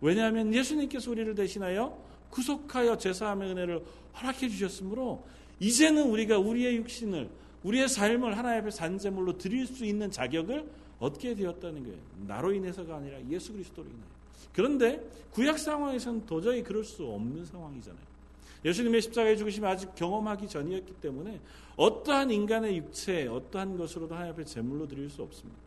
[0.00, 1.98] 왜냐하면 예수님께서 우리를 대신하여
[2.30, 3.84] 구속하여 제사함의 은혜를
[4.20, 5.24] 허락해 주셨으므로
[5.60, 7.30] 이제는 우리가 우리의 육신을
[7.62, 11.98] 우리의 삶을 하나님 앞에 산 제물로 드릴 수 있는 자격을 얻게 되었다는 거예요.
[12.26, 14.12] 나로 인해서가 아니라 예수 그리스도로 인하여.
[14.52, 15.00] 그런데
[15.30, 18.11] 구약 상황에서는 도저히 그럴 수 없는 상황이잖아요.
[18.64, 21.40] 예수님의 십자가에 죽으심을 아직 경험하기 전이었기 때문에
[21.76, 25.60] 어떠한 인간의 육체, 어떠한 것으로도 하나님 앞에 제물로 드릴 수 없습니다.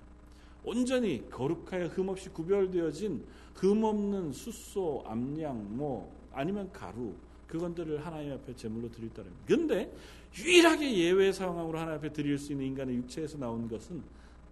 [0.63, 3.23] 온전히 거룩하여 흠없이 구별되어진
[3.55, 7.13] 흠없는 숫소, 암양, 뭐 아니면 가루
[7.47, 9.43] 그것들을 하나님 앞에 제물로 드릴 따릅니다.
[9.45, 9.93] 그런데
[10.37, 14.01] 유일하게 예외 상황으로 하나님 앞에 드릴 수 있는 인간의 육체에서 나온 것은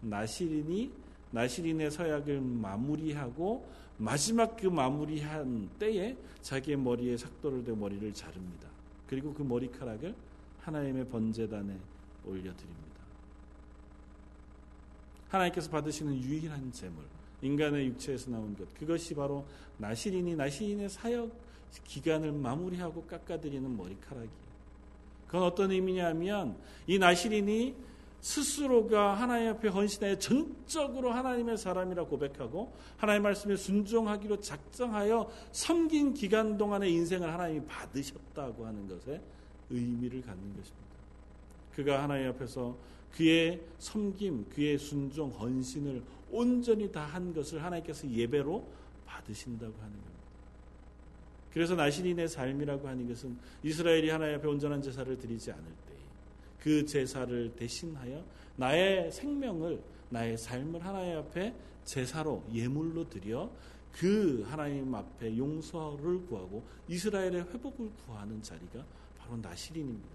[0.02, 0.92] 나시린이
[1.32, 3.66] 나시린의 서약을 마무리하고
[4.04, 8.68] 마지막 그 마무리한 때에 자기의 머리에 삭도를 대 머리를 자릅니다.
[9.08, 10.14] 그리고 그 머리카락을
[10.60, 11.74] 하나님의 번제단에
[12.26, 12.84] 올려드립니다.
[15.30, 17.06] 하나님께서 받으시는 유일한 제물,
[17.42, 19.46] 인간의 육체에서 나온 것, 그것이 바로
[19.78, 21.32] 나시린이 나시린의 사역
[21.86, 24.44] 기간을 마무리하고 깎아드리는 머리카락이에요.
[25.28, 27.74] 그건 어떤 의미냐면 이 나시린이
[28.24, 36.90] 스스로가 하나님 앞에 헌신하여 전적으로 하나님의 사람이라 고백하고 하나님 말씀에 순종하기로 작정하여 섬긴 기간 동안의
[36.94, 39.22] 인생을 하나님이 받으셨다고 하는 것에
[39.70, 40.84] 의미를 갖는 것입니다.
[41.76, 42.78] 그가 하나님 앞에서
[43.12, 48.66] 그의 섬김, 그의 순종, 헌신을 온전히 다 한 것을 하나님께서 예배로
[49.06, 50.14] 받으신다고 하는 겁니다.
[51.52, 55.93] 그래서 나신인의 삶이라고 하는 것은 이스라엘이 하나님 앞에 온전한 제사를 드리지 않을 때
[56.64, 58.24] 그 제사를 대신하여
[58.56, 63.50] 나의 생명을 나의 삶을 하나님 앞에 제사로 예물로 드려
[63.92, 68.86] 그 하나님 앞에 용서를 구하고 이스라엘의 회복을 구하는 자리가
[69.18, 70.08] 바로 나시린입니다.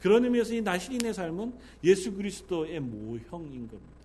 [0.00, 1.52] 그런 의미에서 이 나시린의 삶은
[1.84, 4.00] 예수 그리스도의 모형인 겁니다.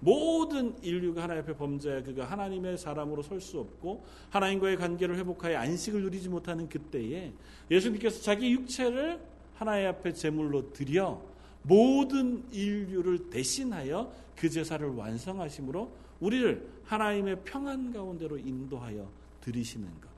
[0.00, 6.02] 모든 인류가 하나님 앞에 범죄하 그가 하나님의 사람으로 설 수 없고 하나님과의 관계를 회복하여 안식을
[6.02, 7.32] 누리지 못하는 그때에
[7.70, 9.31] 예수님께서 자기 육체를
[9.62, 11.22] 하나님 앞에 제물로 드려
[11.62, 19.08] 모든 인류를 대신하여 그 제사를 완성하심으로 우리를 하나님의 평안 가운데로 인도하여
[19.40, 20.08] 드리시는 것.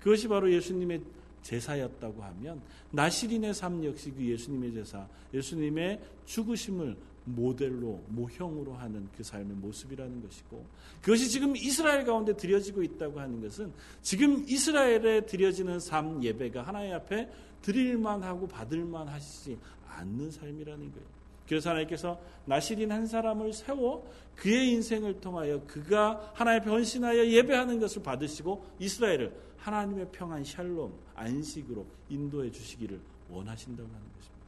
[0.00, 1.00] 그것이 바로 예수님의
[1.40, 9.56] 제사였다고 하면 나시린의 삶 역시 그 예수님의 제사, 예수님의 죽으심을 모델로 모형으로 하는 그 삶의
[9.56, 10.66] 모습이라는 것이고
[11.00, 17.30] 그것이 지금 이스라엘 가운데 드려지고 있다고 하는 것은 지금 이스라엘에 드려지는 삶 예배가 하나님 앞에
[17.62, 21.06] 드릴만 하고 받을만 하시지 않는 삶이라는 거예요.
[21.46, 28.02] 그래서 하나님께서 나시린 한 사람을 세워 그의 인생을 통하여 그가 하나님 앞에 헌신하여 예배하는 것을
[28.02, 34.42] 받으시고 이스라엘을 하나님의 평안 샬롬 안식으로 인도해 주시기를 원하신다고 하는 것입니다.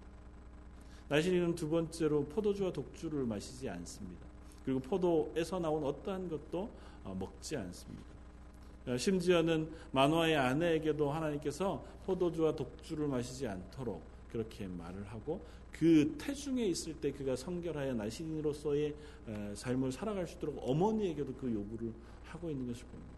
[1.08, 4.26] 나시린은 두 번째로 포도주와 독주를 마시지 않습니다.
[4.64, 6.70] 그리고 포도에서 나온 어떠한 것도
[7.04, 8.13] 어, 먹지 않습니다.
[8.86, 16.94] 어, 심지어는 만화의 아내에게도 하나님께서 포도주와 독주를 마시지 않도록 그렇게 말을 하고 그 태중에 있을
[16.94, 18.94] 때 그가 성결하여 나시린으로서의
[19.54, 21.92] 삶을 살아갈 수 있도록 어머니에게도 그 요구를
[22.24, 23.14] 하고 있는 것을 봅니다.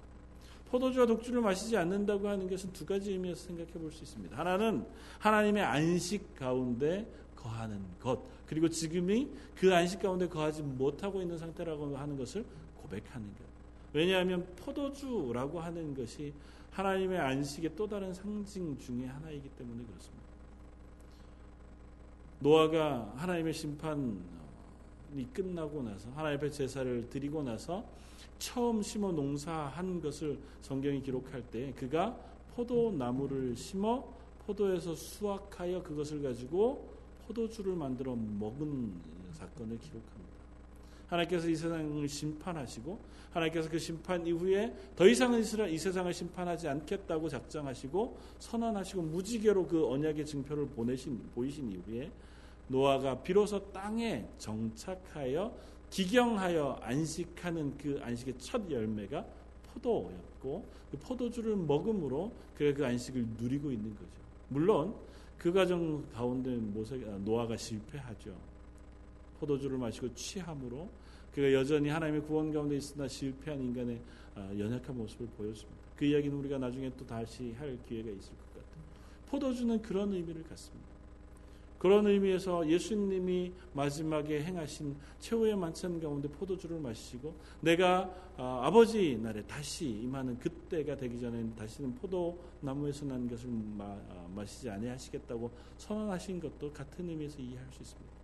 [0.70, 4.36] 포도주와 독주를 마시지 않는다고 하는 것은 두 가지 의미에서 생각해 볼 수 있습니다.
[4.36, 4.84] 하나는
[5.18, 12.16] 하나님의 안식 가운데 거하는 것, 그리고 지금이 그 안식 가운데 거하지 못하고 있는 상태라고 하는
[12.16, 12.44] 것을
[12.76, 13.55] 고백하는 것.
[13.92, 16.32] 왜냐하면 포도주라고 하는 것이
[16.70, 20.26] 하나님의 안식의 또 다른 상징 중의 하나이기 때문에 그렇습니다.
[22.40, 24.18] 노아가 하나님의 심판이
[25.32, 27.84] 끝나고 나서 하나님의 제사를 드리고 나서
[28.38, 32.18] 처음 심어 농사한 것을 성경이 기록할 때 그가
[32.54, 34.04] 포도나무를 심어
[34.46, 36.94] 포도에서 수확하여 그것을 가지고
[37.26, 38.92] 포도주를 만들어 먹은
[39.32, 40.45] 사건을 기록합니다.
[41.08, 42.98] 하나님께서 이 세상을 심판하시고
[43.32, 50.24] 하나님께서 그 심판 이후에 더 이상은 이 세상을 심판하지 않겠다고 작정하시고 선언하시고 무지개로 그 언약의
[50.24, 52.10] 증표를 보내신 보이신 이후에
[52.68, 55.54] 노아가 비로소 땅에 정착하여
[55.90, 59.24] 기경하여 안식하는 그 안식의 첫 열매가
[59.72, 64.10] 포도였고 그 포도주를 먹음으로 그가 그 안식을 누리고 있는 거죠.
[64.48, 64.94] 물론
[65.38, 68.34] 그 과정 가운데 모세 아, 노아가 실패하죠.
[69.38, 70.88] 포도주를 마시고 취함으로
[71.32, 74.00] 그가 여전히 하나님의 구원 가운데 있으나 실패한 인간의
[74.34, 75.80] 아, 연약한 모습을 보였습니다.
[75.96, 78.84] 그 이야기는 우리가 나중에 또 다시 할 기회가 있을 것 같아요.
[79.26, 80.96] 포도주는 그런 의미를 갖습니다.
[81.78, 89.88] 그런 의미에서 예수님이 마지막에 행하신 최후의 만찬 가운데 포도주를 마시고 내가 아, 버지 날에 다시
[89.88, 93.96] 임하는 그때가 되기 전에 다시는 포도나무에서 난 것을 마,
[94.44, 98.15] 시지 아니하시겠다고 선언하신 것도 같은 의미에서 이해할 수 있습니다.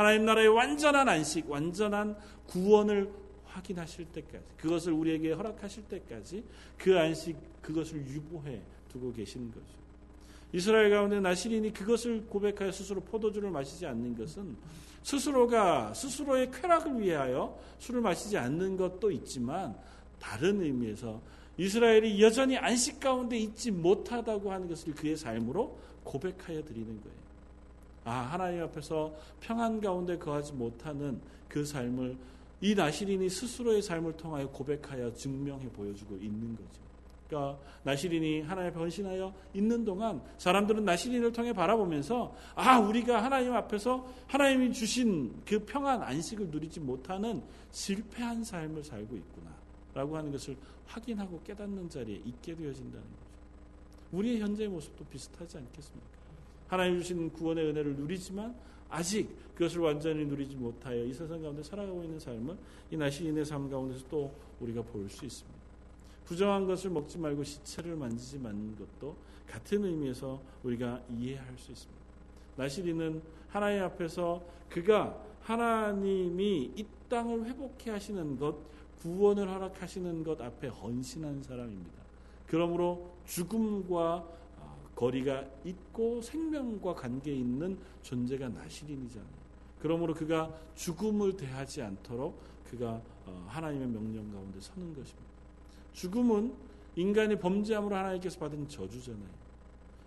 [0.00, 3.12] 하나님 나라의 완전한 안식, 완전한 구원을
[3.44, 6.42] 확인하실 때까지 그것을 우리에게 허락하실 때까지
[6.78, 9.66] 그 안식 그것을 유보해 두고 계신 거죠.
[10.54, 14.56] 이스라엘 가운데 나시린이 그것을 고백하여 스스로 포도주를 마시지 않는 것은
[15.02, 19.76] 스스로가 스스로의 쾌락을 위하여 술을 마시지 않는 것도 있지만
[20.18, 21.20] 다른 의미에서
[21.58, 27.19] 이스라엘이 여전히 안식 가운데 있지 못하다고 하는 것을 그의 삶으로 고백하여 드리는 거예요.
[28.04, 32.16] 아, 하나님 앞에서 평안 가운데 거하지 못하는 그 삶을
[32.62, 36.90] 이 나시린이 스스로의 삶을 통하여 고백하여 증명해 보여주고 있는 거죠.
[37.30, 44.72] 그러니까 나시린이 하나님 변신하여 있는 동안 사람들은 나시린을 통해 바라보면서 아 우리가 하나님 앞에서 하나님이
[44.72, 52.16] 주신 그 평안 안식을 누리지 못하는 실패한 삶을 살고 있구나라고 하는 것을 확인하고 깨닫는 자리에
[52.24, 53.30] 있게 되어진다는 거죠.
[54.10, 56.19] 우리의 현재의 모습도 비슷하지 않겠습니까?
[56.70, 58.54] 하나님 주신 구원의 은혜를 누리지만
[58.88, 62.56] 아직 그것을 완전히 누리지 못하여 이 세상 가운데 살아가고 있는 삶을
[62.92, 65.58] 이 나시린의 삶 가운데서 또 우리가 볼 수 있습니다.
[66.24, 69.16] 부정한 것을 먹지 말고 시체를 만지지 말는 것도
[69.48, 72.00] 같은 의미에서 우리가 이해할 수 있습니다.
[72.54, 78.54] 나시리는 하나님 앞에서 그가 하나님이 이 땅을 회복해 하시는 것,
[79.02, 81.98] 구원을 허락하시는 것 앞에 헌신한 사람입니다.
[82.46, 84.39] 그러므로 죽음과 아,
[85.00, 89.40] 거리가 있고 생명과 관계 있는 존재가 나시린이잖아요.
[89.80, 95.30] 그러므로 그가 죽음을 대하지 않도록 그가 어, 하나님의 명령 가운데 서는 것입니다.
[95.94, 96.52] 죽음은
[96.96, 99.40] 인간이 범죄함으로 하나님께서 받은 저주잖아요.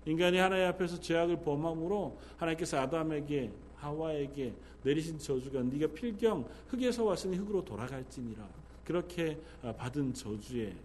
[0.05, 4.53] 인간이 하나님 앞에서 죄악을 범함으로 하나님께서 아담에게 하와에게
[4.83, 8.47] 내리신 저주가 네가 필경 흙에서 왔으니 흙으로 돌아갈지니라
[8.85, 10.75] 그렇게 아, 받은 저주의 예,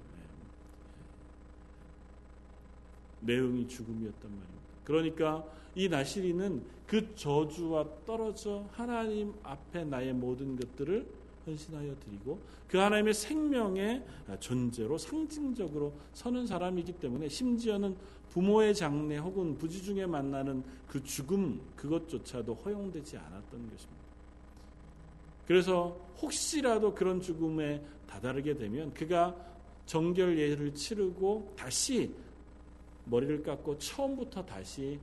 [3.20, 4.59] 내용이 죽음이었단 말입니다.
[4.85, 11.07] 그러니까 이 나시리는 그 저주와 떨어져 하나님 앞에 나의 모든 것들을
[11.46, 14.04] 헌신하여 드리고 그 하나님의 생명의
[14.40, 17.96] 존재로 상징적으로 서는 사람이기 때문에 심지어는
[18.31, 24.09] 부모의 장례 혹은 부지 중에 만나는 그 죽음 그것조차도 허용되지 않았던 것입니다.
[25.46, 29.35] 그래서 혹시라도 그런 죽음에 다다르게 되면 그가
[29.87, 32.14] 정결 예를 치르고 다시
[33.11, 34.99] 머리를 깎고 처음부터 다시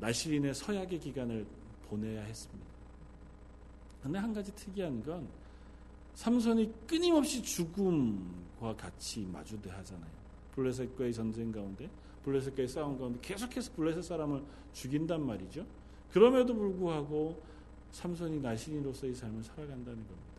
[0.00, 1.46] 나시린의 서약의 기간을
[1.88, 2.66] 보내야 했습니다.
[4.02, 5.28] 근데 한 가지 특이한 건
[6.14, 10.18] 삼손이 끊임없이 죽음과 같이 마주대하잖아요.
[10.54, 11.88] 블레셋과의 전쟁 가운데,
[12.24, 15.64] 블레셋과의 싸움 가운데 계속해서 블레셋 사람을 죽인단 말이죠.
[16.10, 17.40] 그럼에도 불구하고
[17.92, 20.38] 삼손이 나신이로서의 삶을 살아간다는 겁니다.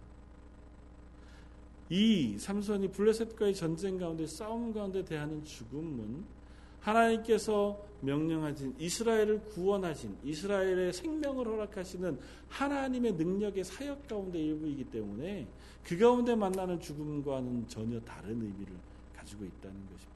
[1.90, 6.39] 이 삼손이 블레셋과의 전쟁 가운데 싸움 가운데 대하는 죽음은
[6.82, 15.48] 하나님께서 명령하신 이스라엘을 구원하신 이스라엘의 생명을 허락하시는 하나님의 능력의 사역 가운데 일부이기 때문에
[15.84, 18.74] 그 가운데 만나는 죽음과는 전혀 다른 의미를
[19.16, 20.10] 가지고 있다는 것입니다.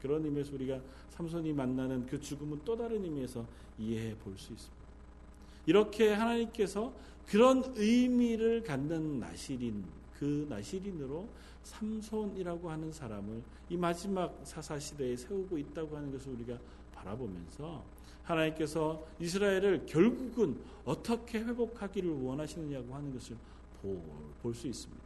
[0.00, 3.46] 그런 의미에서 우리가 삼손이 만나는 그 죽음은 또 다른 의미에서
[3.78, 4.82] 이해해 볼 수 있습니다.
[5.66, 6.92] 이렇게 하나님께서
[7.26, 9.84] 그런 의미를 갖는 나시린
[10.22, 11.28] 그 나시린으로
[11.64, 16.56] 삼손이라고 하는 사람을 이 마지막 사사 시대에 세우고 있다고 하는 것을 우리가
[16.94, 17.82] 바라보면서
[18.22, 23.36] 하나님께서 이스라엘을 결국은 어떻게 회복하기를 원하시느냐고 하는 것을
[24.40, 25.02] 볼 수 있습니다.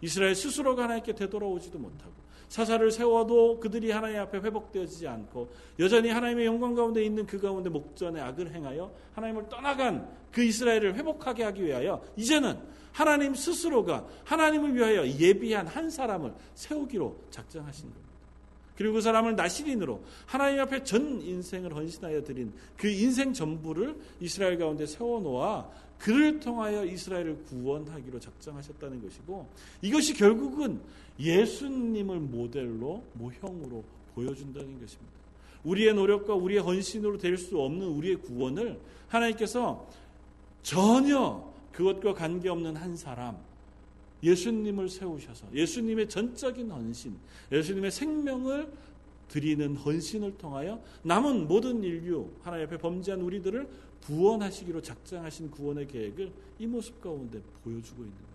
[0.00, 2.12] 이스라엘 스스로가 하나님께 되돌아오지도 못하고
[2.52, 8.20] 사사를 세워도 그들이 하나님 앞에 회복되어지지 않고 여전히 하나님의 영광 가운데 있는 그 가운데 목전에
[8.20, 12.58] 악을 행하여 하나님을 떠나간 그 이스라엘을 회복하게 하기 위하여 이제는
[12.92, 18.12] 하나님 스스로가 하나님을 위하여 예비한 한 사람을 세우기로 작정하신 겁니다.
[18.76, 24.84] 그리고 그 사람을 나시린으로 하나님 앞에 전 인생을 헌신하여 드린 그 인생 전부를 이스라엘 가운데
[24.84, 25.70] 세워놓아
[26.02, 29.48] 그를 통하여 이스라엘을 구원하기로 작정하셨다는 것이고
[29.82, 30.80] 이것이 결국은
[31.20, 33.84] 예수님을 모델로 모형으로
[34.16, 35.12] 보여준다는 것입니다.
[35.62, 39.88] 우리의 노력과 우리의 헌신으로 될 수 없는 우리의 구원을 하나님께서
[40.64, 43.36] 전혀 그것과 관계없는 한 사람,
[44.24, 47.16] 예수님을 세우셔서 예수님의 전적인 헌신,
[47.52, 48.72] 예수님의 생명을
[49.28, 53.68] 드리는 헌신을 통하여 남은 모든 인류 하나님 앞에 범죄한 우리들을
[54.06, 58.32] 구원하시기로 작정하신 구원의 계획을 이 모습 가운데 보여주고 있는 겁니다.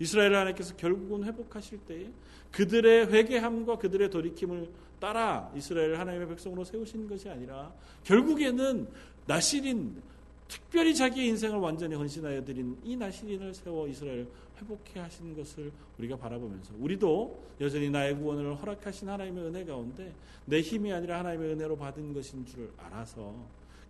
[0.00, 2.10] 이스라엘 하나님께서 결국은 회복하실 때에
[2.52, 7.72] 그들의 회개함과 그들의 돌이킴을 따라 이스라엘 하나님의 백성으로 세우신 것이 아니라
[8.04, 8.88] 결국에는
[9.26, 10.02] 나시린
[10.48, 14.26] 특별히 자기의 인생을 완전히 헌신하여 드린 이 나시린을 세워 이스라엘을
[14.60, 20.14] 회복해 하신 것을 우리가 바라보면서 우리도 여전히 나의 구원을 허락하신 하나님의 은혜 가운데
[20.46, 23.34] 내 힘이 아니라 하나님의 은혜로 받은 것인 줄 알아서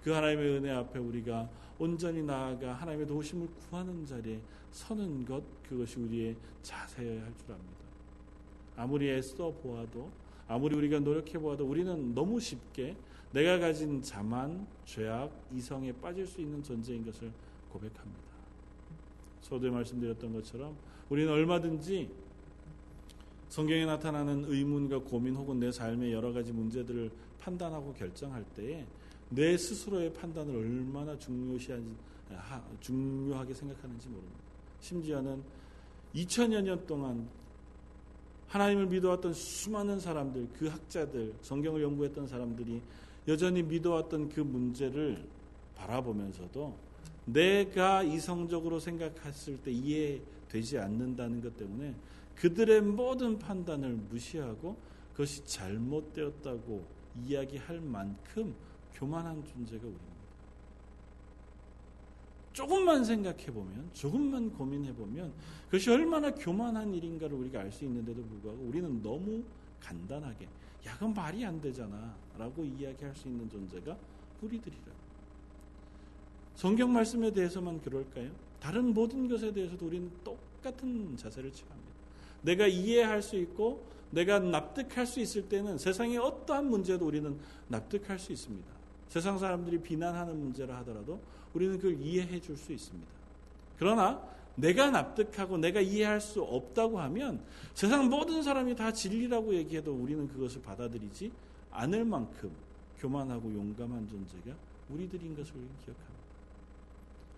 [0.02, 4.40] 그 하나님의 은혜 앞에 우리가 온전히 나아가 하나님의 도우심을 구하는 자리에
[4.70, 7.78] 서는 것 그것이 우리의 자세여야 할 줄 압니다.
[8.76, 10.10] 아무리 애써 보아도
[10.46, 12.96] 아무리 우리가 노력해 보아도 우리는 너무 쉽게
[13.32, 17.30] 내가 가진 자만, 죄악, 이성에 빠질 수 있는 존재인 것을
[17.70, 18.28] 고백합니다.
[19.42, 20.76] 서두에 말씀드렸던 것처럼
[21.10, 22.08] 우리는 얼마든지
[23.48, 28.86] 성경에 나타나는 의문과 고민 혹은 내 삶의 여러 가지 문제들을 판단하고 결정할 때에
[29.30, 31.94] 내 스스로의 판단을 얼마나 중요시한지,
[32.80, 34.38] 중요하게 생각하는지 모릅니다.
[34.80, 35.42] 심지어는
[36.14, 37.28] 2000여 년 동안
[38.48, 42.80] 하나님을 믿어왔던 수많은 사람들, 그 학자들, 성경을 연구했던 사람들이
[43.26, 45.22] 여전히 믿어왔던 그 문제를
[45.76, 46.74] 바라보면서도
[47.26, 51.94] 내가 이성적으로 생각했을 때 이해되지 않는다는 것 때문에
[52.36, 54.76] 그들의 모든 판단을 무시하고
[55.12, 56.84] 그것이 잘못되었다고
[57.26, 58.54] 이야기할 만큼
[58.98, 60.18] 교만한 존재가 우리입니다.
[62.52, 65.32] 조금만 생각해 보면, 조금만 고민해 보면
[65.66, 69.44] 그것이 얼마나 교만한 일인가를 우리가 알 수 있는데도 불구하고 우리는 너무
[69.80, 70.48] 간단하게
[70.86, 72.16] 야, 그건 말이 안 되잖아.
[72.36, 73.96] 라고 이야기할 수 있는 존재가
[74.42, 74.82] 우리들이라.
[76.54, 78.30] 성경 말씀에 대해서만 그럴까요?
[78.58, 81.92] 다른 모든 것에 대해서도 우리는 똑같은 자세를 취합니다.
[82.42, 87.38] 내가 이해할 수 있고 내가 납득할 수 있을 때는 세상의 어떠한 문제도 우리는
[87.68, 88.77] 납득할 수 있습니다.
[89.08, 91.20] 세상 사람들이 비난하는 문제라 하더라도
[91.54, 93.08] 우리는 그걸 이해해 줄 수 있습니다.
[93.78, 94.22] 그러나
[94.54, 97.40] 내가 납득하고 내가 이해할 수 없다고 하면
[97.74, 101.30] 세상 모든 사람이 다 진리라고 얘기해도 우리는 그것을 받아들이지
[101.70, 102.50] 않을 만큼
[102.98, 104.56] 교만하고 용감한 존재가
[104.90, 106.08] 우리들인 것을 기억합니다.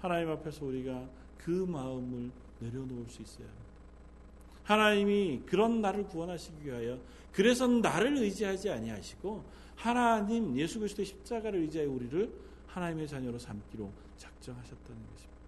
[0.01, 1.07] 하나님 앞에서 우리가
[1.37, 3.71] 그 마음을 내려놓을 수 있어야 합니다.
[4.64, 6.99] 하나님이 그런 나를 구원하시기 위하여
[7.33, 9.45] 그래서 나를 의지하지 아니하시고
[9.81, 12.31] 하나님 예수 그리스도의 십자가를 의지하여 우리를
[12.66, 15.41] 하나님의 자녀로 삼기로 작정하셨다는 것입니다.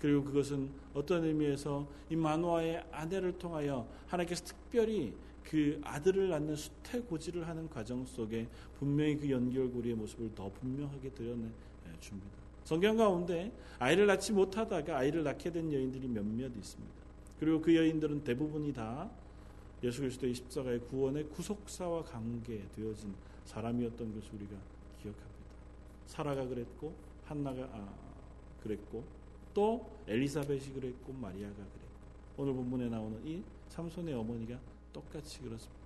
[0.00, 5.12] 그리고 그것은 어떤 의미에서 이 만화의 아내를 통하여 하나님께서 특별히
[5.42, 8.46] 그 아들을 낳는 수태고지를 하는 과정 속에
[8.78, 11.48] 분명히 그 연결고리의 모습을 더 분명하게 드러내
[11.98, 12.30] 줍니다.
[12.62, 13.50] 성경 가운데
[13.80, 16.94] 아이를 낳지 못하다가 아이를 낳게 된 여인들이 몇몇 있습니다.
[17.40, 19.10] 그리고 그 여인들은 대부분이 다
[19.82, 23.14] 예수 그리스도의 십자가의 구원의 구속사와 관계되어진
[23.44, 24.56] 사람이었던 것을 우리가
[25.02, 25.36] 기억합니다.
[26.06, 27.94] 사라가 그랬고 한나가 아,
[28.62, 29.04] 그랬고
[29.52, 31.86] 또 엘리사벳이 그랬고 마리아가 그랬고
[32.38, 34.58] 오늘 본문에 나오는 이 삼손의 어머니가
[34.92, 35.76] 똑같이 그렇습니다.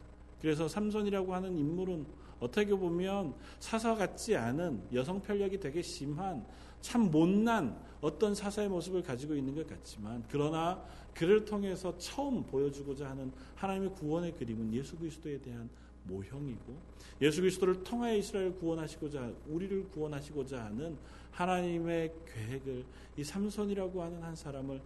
[0.40, 2.06] 그래서 삼손이라고 하는 인물은
[2.40, 6.44] 어떻게 보면 사사 같지 않은 여성 편력이 되게 심한
[6.80, 10.82] 참 못난 어떤 사사의 모습을 가지고 있는 것 같지만 그러나
[11.14, 15.68] 그를 통해서 처음 보여주고자 하는 하나님의 구원의 그림은 예수 그리스도에 대한
[16.04, 16.78] 모형이고
[17.20, 20.96] 예수 그리스도를 통하여 이스라엘을 구원하시고자 우리를 구원하시고자 하는
[21.32, 22.84] 하나님의 계획을
[23.18, 24.80] 이 삼손이라고 하는 한 사람을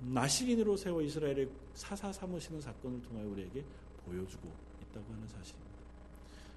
[0.00, 3.64] 나시린으로 세워 이스라엘의 사사 삼으시는 사건을 통하여 우리에게
[4.04, 4.48] 보여주고
[4.82, 5.65] 있다고 하는 사실입니다.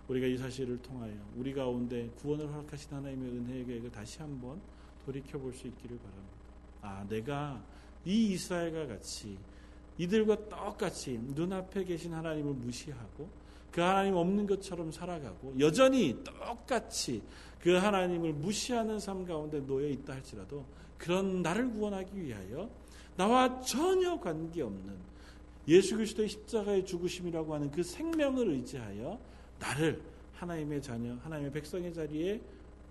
[0.09, 4.59] 우리가 이 사실을 통하여 우리 가운데 구원을 허락하신 하나님의 은혜의 계획을 다시 한번
[5.05, 6.37] 돌이켜 볼 수 있기를 바랍니다.
[6.81, 7.63] 아, 내가
[8.05, 9.37] 이 이스라엘과 같이
[9.97, 13.29] 이들과 똑같이 눈앞에 계신 하나님을 무시하고
[13.71, 17.21] 그 하나님 없는 것처럼 살아가고 여전히 똑같이
[17.61, 20.65] 그 하나님을 무시하는 삶 가운데 놓여 있다 할지라도
[20.97, 22.69] 그런 나를 구원하기 위하여
[23.15, 24.97] 나와 전혀 관계없는
[25.67, 29.19] 예수 그리스도의 십자가의 죽으심이라고 하는 그 생명을 의지하여
[29.59, 30.01] 나를
[30.33, 32.41] 하나님의 자녀, 하나님의 백성의 자리에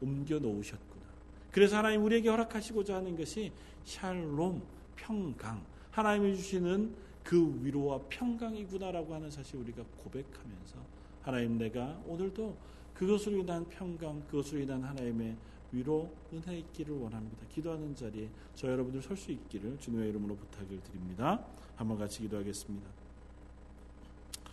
[0.00, 1.04] 옮겨 놓으셨구나.
[1.50, 3.52] 그래서 하나님 우리에게 허락하시고자 하는 것이
[3.84, 4.62] 샬롬,
[4.96, 6.94] 평강, 하나님이 주시는
[7.24, 10.76] 그 위로와 평강이구나라고 하는 사실 우리가 고백하면서
[11.22, 12.56] 하나님 내가 오늘도
[12.94, 15.36] 그것으로 인한 평강, 그것으로 인한 하나님의
[15.72, 17.46] 위로, 은혜 있기를 원합니다.
[17.48, 21.44] 기도하는 자리에 저 여러분들 설 수 있기를 주님의 이름으로 부탁을 드립니다.
[21.76, 22.88] 한번 같이 기도하겠습니다.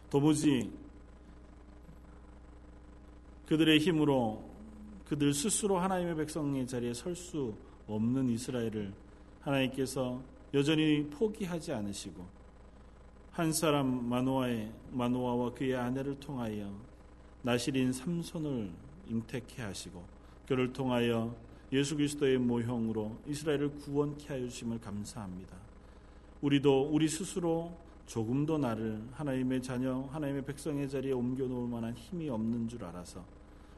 [0.10, 0.70] 도무지
[3.48, 4.44] 그들의 힘으로
[5.06, 7.56] 그들 스스로 하나님의 백성의 자리에 설 수
[7.88, 8.92] 없는 이스라엘을
[9.42, 10.22] 하나님께서
[10.54, 12.26] 여전히 포기하지 않으시고
[13.32, 16.74] 한 사람 마노아의 마노아와 그의 아내를 통하여
[17.44, 18.72] 나실인 삼손을
[19.08, 20.04] 잉택해 하시고
[20.48, 21.36] 그를 통하여
[21.72, 25.56] 예수 그리스도의 모형으로 이스라엘을 구원케 하여 주심을 감사합니다.
[26.42, 32.68] 우리도 우리 스스로 조금도 나를 하나님의 자녀, 하나님의 백성의 자리에 옮겨 놓을 만한 힘이 없는
[32.68, 33.24] 줄 알아서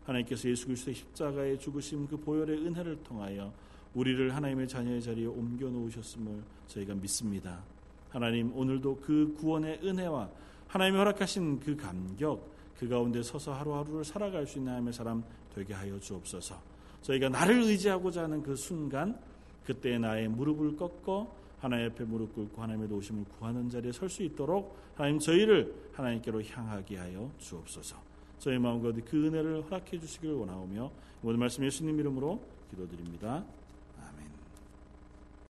[0.05, 3.51] 하나님께서 예수 그리스도의 십자가의 죽으심 그 보혈의 은혜를 통하여
[3.93, 7.63] 우리를 하나님의 자녀의 자리에 옮겨 놓으셨음을 저희가 믿습니다.
[8.09, 10.29] 하나님 오늘도 그 구원의 은혜와
[10.67, 15.23] 하나님이 허락하신 그 감격 그 가운데 서서 하루하루를 살아갈 수 있는 하나님의 사람
[15.53, 16.55] 되게 하여 주옵소서.
[17.01, 19.17] 저희가 나를 의지하고자 하는 그 순간
[19.65, 24.77] 그때 나의 무릎을 꺾어 하나님 앞에 무릎 꿇고 하나님의 도우심을 구하는 자리에 설 수 있도록
[24.95, 27.97] 하나님 저희를 하나님께로 향하게 하여 주옵소서.
[28.39, 30.91] 저희 마음 가운데 그 은혜를 허락해 주시길 원하오며
[31.23, 32.39] 오늘 말씀 예수님 이름으로
[32.69, 33.43] 기도드립니다.